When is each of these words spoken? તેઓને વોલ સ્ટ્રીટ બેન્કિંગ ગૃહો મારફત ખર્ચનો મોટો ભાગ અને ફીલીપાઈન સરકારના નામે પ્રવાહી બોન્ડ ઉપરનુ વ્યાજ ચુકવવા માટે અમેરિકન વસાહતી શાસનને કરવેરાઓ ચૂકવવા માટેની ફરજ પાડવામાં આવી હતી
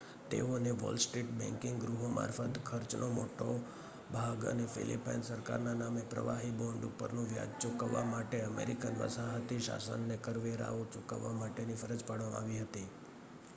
તેઓને 0.29 0.71
વોલ 0.73 0.95
સ્ટ્રીટ 0.97 1.33
બેન્કિંગ 1.39 1.75
ગૃહો 1.81 2.07
મારફત 2.09 2.55
ખર્ચનો 2.67 3.07
મોટો 3.09 3.49
ભાગ 4.11 4.39
અને 4.45 4.65
ફીલીપાઈન 4.67 5.27
સરકારના 5.27 5.75
નામે 5.75 6.05
પ્રવાહી 6.05 6.53
બોન્ડ 6.53 6.87
ઉપરનુ 6.89 7.25
વ્યાજ 7.25 7.51
ચુકવવા 7.59 8.05
માટે 8.05 8.39
અમેરિકન 8.43 8.97
વસાહતી 8.99 9.59
શાસનને 9.59 10.17
કરવેરાઓ 10.21 10.81
ચૂકવવા 10.91 11.35
માટેની 11.35 11.77
ફરજ 11.77 12.01
પાડવામાં 12.03 12.39
આવી 12.39 12.61
હતી 12.61 12.87